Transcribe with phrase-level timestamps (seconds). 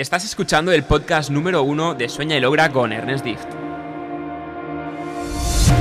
[0.00, 3.44] Estás escuchando el podcast número uno de Sueña y Logra con Ernest Dift.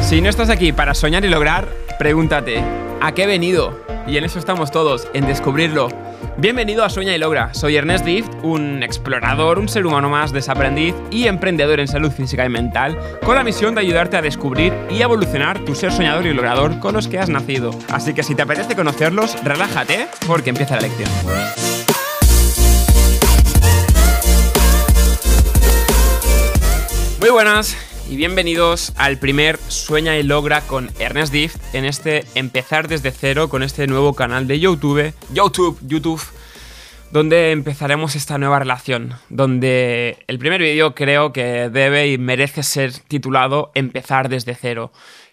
[0.01, 2.61] Si no estás aquí para soñar y lograr, pregúntate,
[2.99, 3.81] ¿a qué he venido?
[4.07, 5.87] Y en eso estamos todos, en descubrirlo.
[6.35, 7.53] Bienvenido a Sueña y Logra.
[7.53, 12.45] Soy Ernest Dift, un explorador, un ser humano más, desaprendiz y emprendedor en salud física
[12.45, 16.33] y mental, con la misión de ayudarte a descubrir y evolucionar tu ser soñador y
[16.33, 17.71] logrador con los que has nacido.
[17.89, 21.78] Así que si te apetece conocerlos, relájate porque empieza la lección.
[27.29, 27.77] Muy buenas
[28.09, 33.49] y bienvenidos al primer Sueña y Logra con Ernest Dift en este empezar desde cero
[33.49, 36.23] con este nuevo canal de YouTube, YouTube, YouTube,
[37.11, 42.93] donde empezaremos esta nueva relación, donde el primer vídeo creo que debe y merece ser
[42.93, 44.91] titulado Empezar desde cero.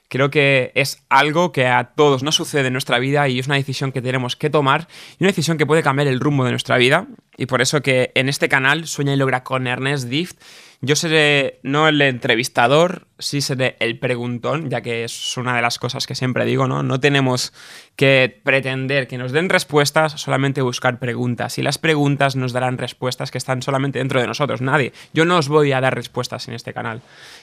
[0.08, 3.56] Creo que es algo que a todos nos sucede en nuestra vida y es una
[3.56, 4.86] decisión que tenemos que tomar
[5.18, 7.06] y una decisión que puede cambiar el rumbo de nuestra vida.
[7.38, 10.36] Y por eso que en este canal Sueña y Logra con Ernest Dift
[10.82, 15.78] yo seré no el entrevistador, sí seré el preguntón, ya que es una de las
[15.78, 16.82] cosas que siempre digo, ¿no?
[16.82, 17.52] No tenemos
[17.96, 21.58] que pretender que nos den respuestas, solamente buscar preguntas.
[21.58, 24.92] Y las preguntas nos darán respuestas que están solamente dentro de nosotros, nadie.
[25.14, 27.00] Yo no os voy a dar respuestas en este canal.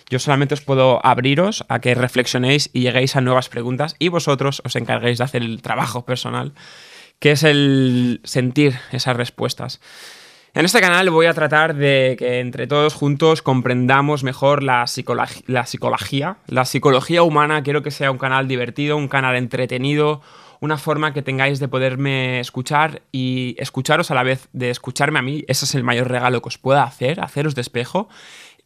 [0.10, 4.62] Yo solamente os puedo abriros a que reflexionéis y lleguéis a nuevas preguntas y vosotros
[4.64, 6.54] os encarguéis de hacer el trabajo personal,
[7.20, 9.80] que es el sentir esas respuestas.
[10.56, 16.38] En este canal voy a tratar de que entre todos juntos comprendamos mejor la, psicología.
[16.46, 20.22] La psicología humana quiero que sea un canal divertido, un canal entretenido,
[20.60, 25.24] una forma que tengáis de poderme escuchar y escucharos a la vez de escucharme a
[25.24, 25.44] mí.
[25.48, 28.08] Ese es el mayor regalo que os pueda hacer, haceros de espejo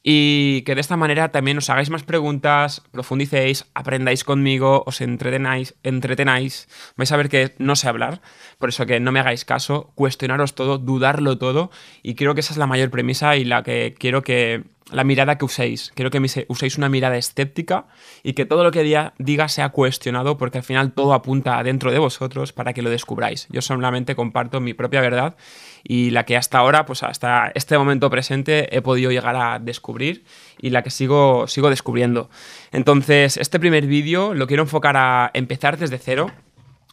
[0.09, 5.75] y que de esta manera también os hagáis más preguntas, profundicéis, aprendáis conmigo, os entretenáis,
[5.83, 8.21] entretenáis, vais a ver que no sé hablar,
[8.57, 11.71] por eso que no me hagáis caso, cuestionaros todo, dudarlo todo
[12.03, 15.37] y creo que esa es la mayor premisa y la que quiero que la mirada
[15.37, 15.91] que uséis.
[15.95, 17.87] Quiero que uséis una mirada escéptica
[18.23, 21.99] y que todo lo que diga sea cuestionado porque al final todo apunta dentro de
[21.99, 23.47] vosotros para que lo descubráis.
[23.49, 25.35] Yo solamente comparto mi propia verdad
[25.83, 30.23] y la que hasta ahora, pues hasta este momento presente he podido llegar a descubrir
[30.59, 32.29] y la que sigo, sigo descubriendo.
[32.71, 36.31] Entonces, este primer vídeo lo quiero enfocar a empezar desde cero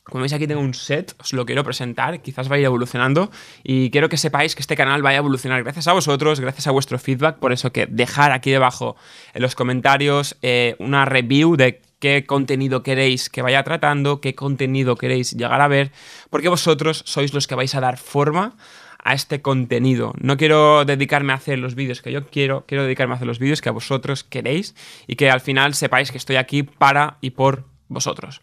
[0.04, 3.30] como veis aquí tengo un set, os lo quiero presentar, quizás vaya evolucionando
[3.62, 6.72] y quiero que sepáis que este canal vaya a evolucionar gracias a vosotros, gracias a
[6.72, 8.96] vuestro feedback, por eso que dejar aquí debajo
[9.32, 14.96] en los comentarios eh, una review de qué contenido queréis que vaya tratando, qué contenido
[14.96, 15.90] queréis llegar a ver,
[16.28, 18.56] porque vosotros sois los que vais a dar forma
[19.02, 20.12] a este contenido.
[20.18, 23.38] No quiero dedicarme a hacer los vídeos que yo quiero, quiero dedicarme a hacer los
[23.38, 24.74] vídeos que a vosotros queréis
[25.06, 28.42] y que al final sepáis que estoy aquí para y por vosotros.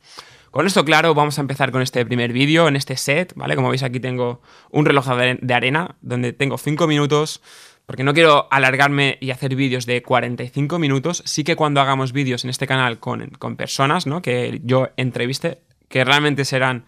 [0.51, 3.55] Con esto claro, vamos a empezar con este primer vídeo, en este set, ¿vale?
[3.55, 7.41] Como veis aquí tengo un reloj de arena donde tengo 5 minutos,
[7.85, 12.43] porque no quiero alargarme y hacer vídeos de 45 minutos, sí que cuando hagamos vídeos
[12.43, 14.21] en este canal con, con personas, ¿no?
[14.21, 16.83] Que yo entreviste, que realmente serán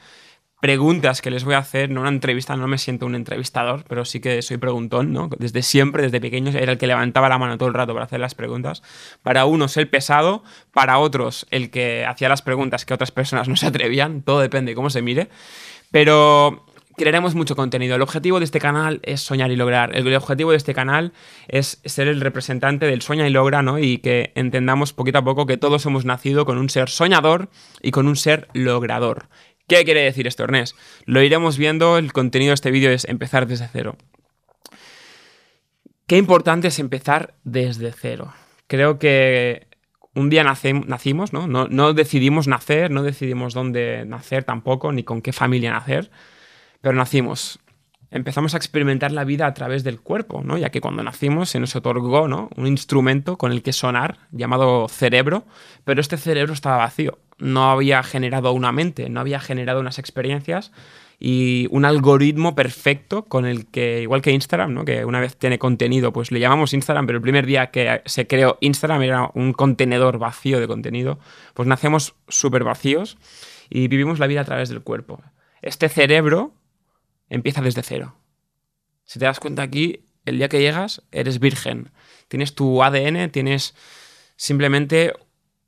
[0.63, 4.05] preguntas que les voy a hacer, no una entrevista, no me siento un entrevistador, pero
[4.05, 5.27] sí que soy preguntón, ¿no?
[5.37, 8.21] Desde siempre, desde pequeño, era el que levantaba la mano todo el rato para hacer
[8.21, 8.81] las preguntas.
[9.23, 10.41] Para unos el pesado,
[10.71, 14.71] para otros el que hacía las preguntas que otras personas no se atrevían, todo depende
[14.71, 15.27] de cómo se mire.
[15.91, 17.97] Pero crearemos mucho contenido.
[17.97, 19.93] El objetivo de este canal es soñar y lograr.
[19.93, 21.11] El objetivo de este canal
[21.49, 23.79] es ser el representante del sueña y logra, ¿no?
[23.79, 27.49] Y que entendamos poquito a poco que todos hemos nacido con un ser soñador
[27.81, 29.27] y con un ser logrador.
[29.73, 30.77] ¿Qué quiere decir esto, Ernest?
[31.05, 33.97] Lo iremos viendo, el contenido de este vídeo es empezar desde cero.
[36.05, 38.35] Qué importante es empezar desde cero.
[38.67, 39.65] Creo que
[40.13, 41.47] un día nacimos, ¿no?
[41.47, 41.67] ¿no?
[41.67, 46.11] No decidimos nacer, no decidimos dónde nacer tampoco, ni con qué familia nacer,
[46.81, 47.59] pero nacimos
[48.13, 50.57] empezamos a experimentar la vida a través del cuerpo, ¿no?
[50.57, 52.49] ya que cuando nacimos se nos otorgó ¿no?
[52.55, 55.45] un instrumento con el que sonar llamado cerebro,
[55.83, 60.71] pero este cerebro estaba vacío, no había generado una mente, no había generado unas experiencias
[61.19, 64.85] y un algoritmo perfecto con el que, igual que Instagram, ¿no?
[64.85, 68.27] que una vez tiene contenido, pues le llamamos Instagram, pero el primer día que se
[68.27, 71.17] creó Instagram era un contenedor vacío de contenido,
[71.55, 73.17] pues nacemos súper vacíos
[73.71, 75.19] y vivimos la vida a través del cuerpo.
[75.63, 76.53] Este cerebro
[77.29, 78.15] empieza desde cero.
[79.05, 81.91] Si te das cuenta aquí, el día que llegas, eres virgen.
[82.27, 83.75] Tienes tu ADN, tienes
[84.35, 85.13] simplemente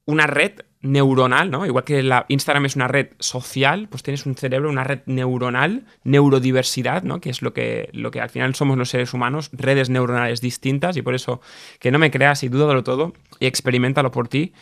[0.05, 1.65] una red neuronal, ¿no?
[1.65, 5.85] Igual que la Instagram es una red social, pues tienes un cerebro, una red neuronal,
[6.03, 7.19] neurodiversidad, ¿no?
[7.19, 10.95] Que es lo que, lo que al final somos los seres humanos, redes neuronales distintas,
[10.95, 11.41] y por eso
[11.79, 14.53] que no me creas y dúdalo todo y experimentalo por ti.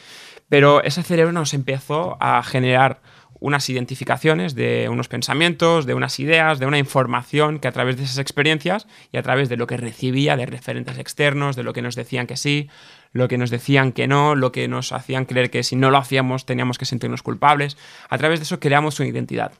[0.49, 3.01] Pero ese cerebro nos empezó a generar
[3.43, 8.03] unas identificaciones de unos pensamientos, de unas ideas, de una información que a través de
[8.05, 11.81] esas experiencias y a través de lo que recibía de referentes externos, de lo que
[11.81, 12.69] nos decían que sí,
[13.11, 15.97] lo que nos decían que no, lo que nos hacían creer que si no lo
[15.97, 17.75] hacíamos teníamos que sentirnos culpables,
[18.09, 19.51] a través de eso creamos una identidad.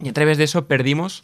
[0.00, 1.22] Y a través de eso perdimos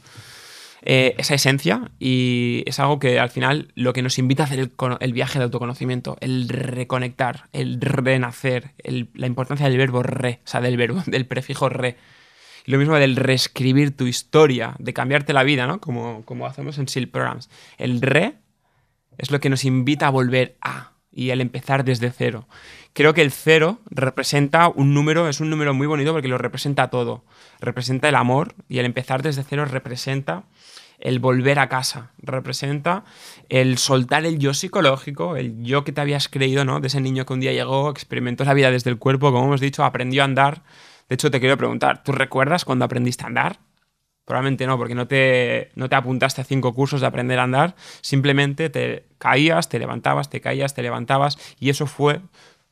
[0.83, 4.71] eh, esa esencia y es algo que al final lo que nos invita a hacer
[5.01, 10.61] el, viaje de autoconocimiento, el reconectar, el renacer, la importancia del verbo re, o sea,
[10.61, 11.97] del verbo, del prefijo re.
[12.65, 15.81] Y lo mismo del reescribir tu historia, de cambiarte la vida, ¿no?
[15.81, 17.51] Como, como hacemos en SEAL Programs.
[17.79, 18.35] El re
[19.17, 22.47] es lo que nos invita a volver a y el empezar desde cero.
[22.93, 26.91] Creo que el cero representa un número, es un número muy bonito porque lo representa
[26.91, 27.25] todo.
[27.61, 30.45] Representa el amor y el empezar desde cero representa
[30.99, 33.05] el volver a casa, representa
[33.49, 36.81] el soltar el yo psicológico, el yo que te habías creído, ¿no?
[36.81, 39.61] De ese niño que un día llegó, experimentó la vida desde el cuerpo, como hemos
[39.61, 40.63] dicho, aprendió a andar.
[41.09, 43.61] De hecho, te quiero preguntar, ¿tú recuerdas cuando aprendiste a andar?
[44.25, 47.77] Probablemente no, porque no te, no te apuntaste a cinco cursos de aprender a andar,
[48.03, 52.21] simplemente te caías, te levantabas, te caías, te levantabas, y eso fue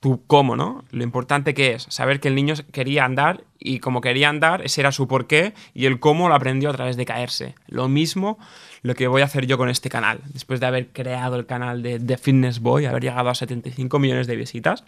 [0.00, 0.84] tu cómo, ¿no?
[0.90, 4.81] Lo importante que es saber que el niño quería andar y como quería andar, ese
[4.82, 7.54] era su porqué y el cómo lo aprendió a través de caerse.
[7.66, 8.38] Lo mismo
[8.82, 10.20] lo que voy a hacer yo con este canal.
[10.32, 14.26] Después de haber creado el canal de The Fitness Boy, haber llegado a 75 millones
[14.26, 14.84] de visitas,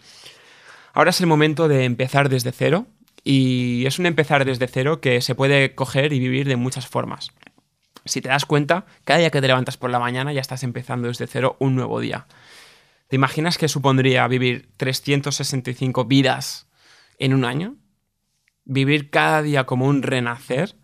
[0.93, 2.85] ahora es el momento de empezar desde cero
[3.23, 7.31] y es un empezar desde cero que se puede coger y vivir de muchas formas.
[8.05, 11.07] Si te das cuenta, cada día que te levantas por la mañana ya estás empezando
[11.09, 12.27] desde cero un nuevo día.
[13.09, 16.69] ¿Te imaginas qué supondría vivir 365 vidas
[17.17, 17.75] en un año?
[18.65, 20.75] Vivir cada día como un renacer.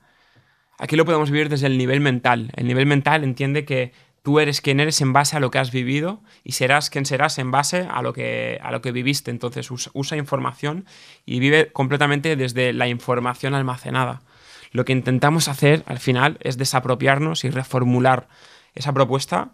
[0.80, 2.51] Aquí lo podemos vivir desde el nivel mental.
[2.56, 3.94] El nivel mental entiende que
[4.24, 7.38] tú eres quien eres en base a lo que has vivido y serás quien serás
[7.38, 9.30] en base a lo que, a lo que viviste.
[9.30, 10.88] Entonces usa, usa información
[11.28, 14.24] y vive completamente desde la información almacenada.
[14.71, 18.28] Lo que intentamos hacer al final es desapropiarnos y reformular
[18.74, 19.51] esa propuesta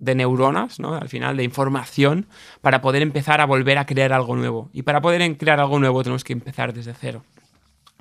[0.00, 0.94] de neuronas, ¿no?
[0.94, 2.26] Al final, de información,
[2.60, 4.70] para poder empezar a volver a crear algo nuevo.
[4.72, 7.22] Y para poder crear algo nuevo tenemos que empezar desde cero.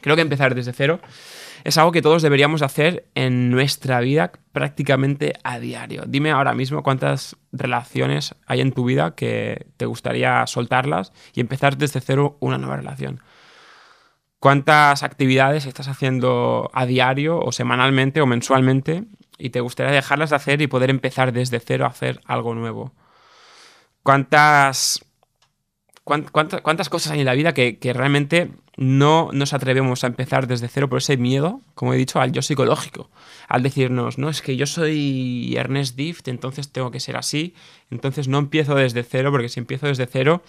[0.01, 0.99] Creo que empezar desde cero
[1.63, 6.03] es algo que todos deberíamos hacer en nuestra vida prácticamente a diario.
[6.07, 11.77] Dime ahora mismo cuántas relaciones hay en tu vida que te gustaría soltarlas y empezar
[11.77, 13.21] desde cero una nueva relación.
[14.39, 19.03] ¿Cuántas actividades estás haciendo a diario o semanalmente o mensualmente
[19.39, 22.93] y te gustaría dejarlas de hacer y poder empezar desde cero a hacer algo nuevo?
[24.03, 25.05] ¿Cuántas,
[26.03, 30.89] cuántas, cosas hay en la vida que, realmente no nos atrevemos a empezar desde cero
[30.89, 33.09] por ese miedo, como he dicho, al yo psicológico?
[33.47, 37.53] Al decirnos, no, es que yo soy Ernest Dift, entonces tengo que ser así,
[37.91, 40.43] entonces no empiezo desde cero, porque si empiezo desde cero,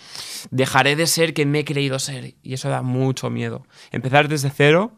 [0.50, 3.66] dejaré de ser quien me he creído ser, y eso da mucho miedo.
[3.90, 4.92] Empezar desde cero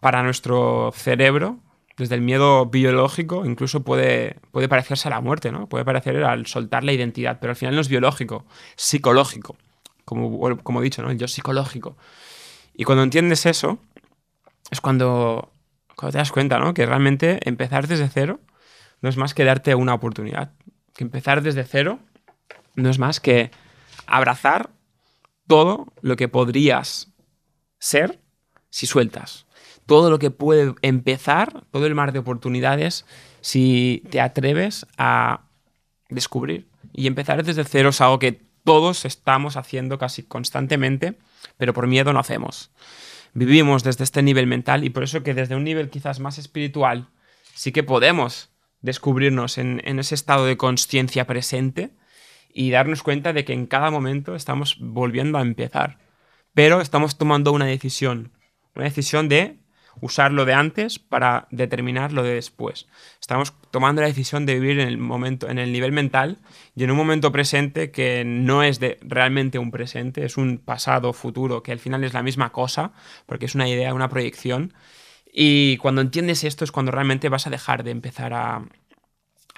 [0.00, 1.58] para nuestro cerebro
[1.96, 5.68] desde el miedo biológico incluso puede, puede parecerse a la muerte, ¿no?
[5.68, 8.44] Puede parecer al soltar la identidad, pero al final no es biológico,
[8.76, 9.56] psicológico,
[10.04, 11.10] como, como he dicho, ¿no?
[11.10, 11.96] El yo psicológico.
[12.74, 13.78] Y cuando entiendes eso,
[14.70, 15.52] es cuando,
[15.96, 16.74] cuando te das cuenta, ¿no?
[16.74, 18.40] Que realmente empezar desde cero
[19.00, 20.52] no es más que darte una oportunidad.
[20.94, 21.98] Que empezar desde cero
[22.74, 23.50] no es más que
[24.06, 24.70] abrazar
[25.46, 27.12] todo lo que podrías
[27.78, 28.20] ser
[28.68, 29.45] si sueltas
[29.86, 33.06] todo lo que puede empezar, todo el mar de oportunidades,
[33.40, 35.42] si te atreves a
[36.08, 36.68] descubrir.
[36.92, 41.18] Y empezar desde cero es algo que todos estamos haciendo casi constantemente,
[41.56, 42.70] pero por miedo no hacemos.
[43.32, 47.08] Vivimos desde este nivel mental y por eso que desde un nivel quizás más espiritual
[47.54, 48.50] sí que podemos
[48.80, 51.90] descubrirnos en, en ese estado de conciencia presente
[52.52, 55.98] y darnos cuenta de que en cada momento estamos volviendo a empezar.
[56.54, 58.32] Pero estamos tomando una decisión,
[58.74, 59.58] una decisión de
[60.00, 62.86] usar lo de antes para determinar lo de después.
[63.20, 66.38] Estamos tomando la decisión de vivir en el momento, en el nivel mental
[66.74, 71.12] y en un momento presente que no es de realmente un presente, es un pasado,
[71.12, 72.92] futuro, que al final es la misma cosa,
[73.26, 74.74] porque es una idea, una proyección.
[75.32, 78.64] Y cuando entiendes esto es cuando realmente vas a dejar de empezar a,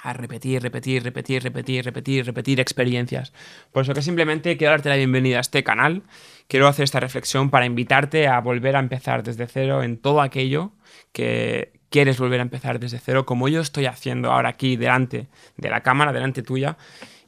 [0.03, 3.33] a repetir, repetir, repetir, repetir, repetir, repetir experiencias.
[3.73, 6.03] Por eso que simplemente quiero darte la bienvenida a este canal.
[6.47, 10.73] Quiero hacer esta reflexión para invitarte a volver a empezar desde cero en todo aquello
[11.13, 15.71] que quieres volver a empezar desde cero, como yo estoy haciendo ahora aquí delante de
[15.71, 16.77] la cámara, delante tuya.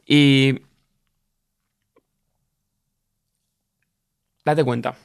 [0.07, 0.61] Y
[4.45, 4.97] date cuenta,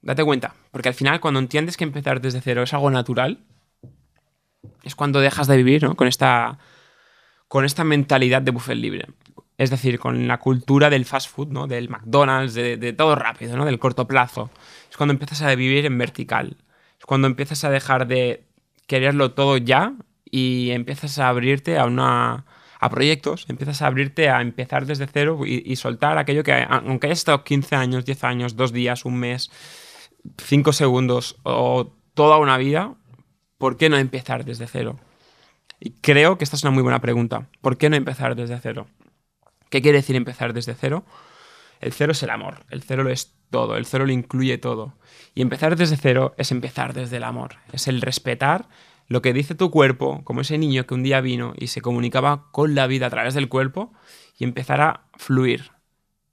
[0.00, 3.38] date cuenta, porque al final cuando entiendes que empezar desde cero es algo natural,
[4.82, 5.96] es cuando dejas de vivir ¿no?
[5.96, 6.58] con esta
[7.52, 9.08] con esta mentalidad de buffet libre.
[9.58, 11.66] Es decir, con la cultura del fast food, ¿no?
[11.66, 13.66] Del McDonald's, de, todo rápido, ¿no?
[13.66, 14.48] Del corto plazo.
[14.90, 16.56] Es cuando empiezas a vivir en vertical.
[16.98, 18.46] Es cuando empiezas a dejar de
[18.86, 19.92] quererlo todo ya
[20.24, 22.46] y empiezas a abrirte a una
[22.80, 27.18] a proyectos, empiezas a abrirte a empezar desde cero y, soltar aquello que, aunque hayas
[27.18, 29.50] estado 15 años, 10 años, 2 días, un mes,
[30.38, 32.94] 5 segundos o toda una vida,
[33.58, 34.98] ¿por qué no empezar desde cero?
[35.84, 37.48] Y creo que esta es una muy buena pregunta.
[37.60, 38.86] ¿Por qué no empezar desde cero?
[39.68, 41.04] ¿Qué quiere decir empezar desde cero?
[41.80, 44.94] El cero es el amor, el cero lo es todo, el cero lo incluye todo.
[45.34, 48.68] Y empezar desde cero es empezar desde el amor, es el respetar
[49.08, 52.52] lo que dice tu cuerpo, como ese niño que un día vino y se comunicaba
[52.52, 53.92] con la vida a través del cuerpo
[54.38, 55.72] y empezar a fluir.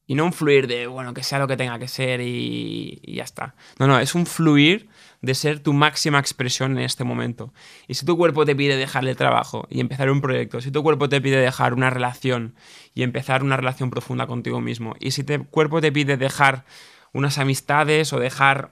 [0.05, 3.15] Y no un fluir de, bueno, que sea lo que tenga que ser y, y,
[3.15, 3.55] ya está.
[3.79, 4.89] No, no, es un fluir
[5.21, 7.53] de ser tu máxima expresión en este momento.
[7.87, 10.81] Y si tu cuerpo te pide dejar el trabajo y empezar un proyecto, si tu
[10.81, 12.55] cuerpo te pide dejar una relación
[12.93, 16.65] y empezar una relación profunda contigo mismo, y si tu cuerpo te pide dejar
[17.11, 18.71] unas amistades o dejar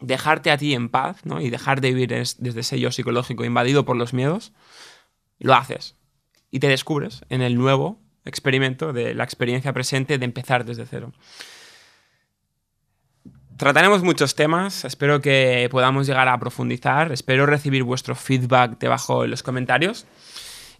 [0.00, 1.40] dejarte a ti en paz ¿no?
[1.40, 4.52] y dejar de vivir desde ese yo psicológico invadido por los miedos,
[5.38, 5.96] lo haces.
[6.50, 11.12] Y te descubres en el nuevo experimento de la experiencia presente de empezar desde cero.
[13.60, 19.30] Trataremos muchos temas, espero que podamos llegar a profundizar, espero recibir vuestro feedback debajo en
[19.30, 20.06] los comentarios.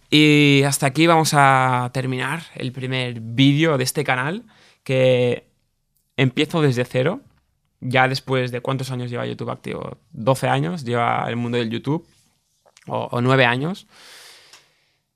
[0.09, 4.45] Y hasta aquí vamos a terminar el primer vídeo de este canal
[4.83, 5.45] que
[6.17, 7.21] empiezo desde cero
[7.81, 12.07] ya después de cuántos años lleva YouTube activo, 12 años lleva el mundo del YouTube,
[12.87, 13.85] o, 9 años.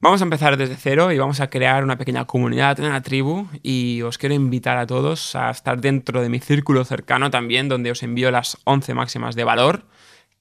[0.06, 4.04] Vamos a empezar desde cero y vamos a crear una pequeña comunidad, una tribu, y
[4.04, 8.04] os quiero invitar a todos a estar dentro de mi círculo cercano también, donde os
[8.04, 9.88] envío las 11 máximas de valor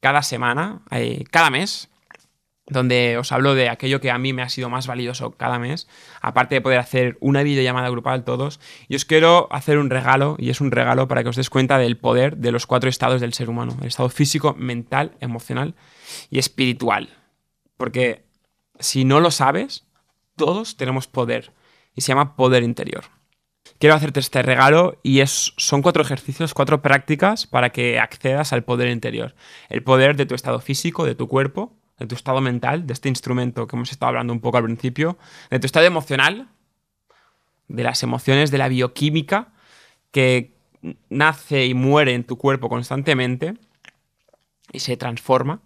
[0.01, 1.89] cada semana, eh, cada mes,
[2.67, 5.89] donde os hablo de aquello que a mí me ha sido más valioso cada mes,
[6.21, 10.51] aparte de poder hacer una videollamada grupal todos, y os quiero hacer un regalo, y
[10.51, 13.33] es un regalo para que os des cuenta del poder de los cuatro estados del
[13.33, 15.75] ser humano, el estado físico, mental, emocional
[16.29, 17.17] y espiritual.
[17.79, 18.25] Porque
[18.79, 19.87] si no lo sabes,
[20.37, 21.53] todos tenemos poder,
[21.95, 23.05] y se llama poder interior.
[23.79, 28.65] Quiero hacerte este regalo y es, son cuatro ejercicios, cuatro prácticas para que accedas al
[28.65, 29.35] poder interior.
[29.69, 33.09] El poder de tu estado físico, de tu cuerpo, de tu estado mental, de este
[33.09, 35.19] instrumento que hemos estado hablando un poco al principio,
[35.51, 36.49] de tu estado emocional,
[37.69, 39.53] de las emociones, de la bioquímica
[40.11, 40.55] que
[41.09, 43.55] nace y muere en tu cuerpo constantemente
[44.73, 45.63] y se transforma.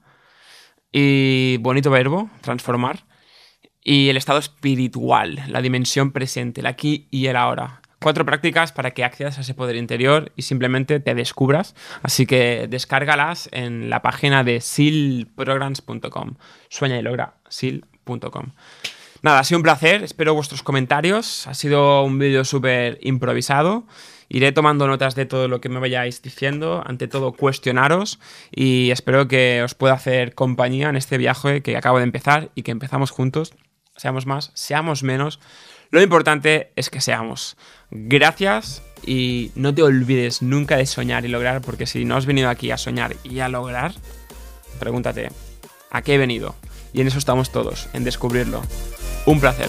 [0.93, 3.05] Y bonito verbo, transformar.
[3.83, 8.93] Y el estado espiritual, la dimensión presente, el aquí y el ahora cuatro prácticas para
[8.93, 11.75] que accedas a ese poder interior y simplemente te descubras.
[12.03, 16.35] Así que descárgalas en la página de silprograms.com.
[16.69, 18.53] Sueña y logra sil.com.
[19.21, 21.47] Nada, ha sido un placer, espero vuestros comentarios.
[21.49, 23.85] Ha sido un vídeo súper improvisado.
[24.29, 28.19] Iré tomando notas de todo lo que me vayáis diciendo, ante todo cuestionaros
[28.51, 32.63] y espero que os pueda hacer compañía en este viaje que acabo de empezar y
[32.63, 33.55] que empezamos juntos.
[33.97, 35.41] Seamos más, seamos menos,
[35.91, 37.57] lo importante es que seamos.
[37.91, 42.51] Gracias y no te olvides nunca de soñar y lograr, porque si no has venido
[42.51, 43.95] aquí a soñar y a lograr,
[44.79, 45.31] pregúntate,
[45.91, 46.55] ¿a qué he venido?
[46.93, 48.63] Y en eso estamos todos, en descubrirlo.
[49.25, 49.69] Un placer.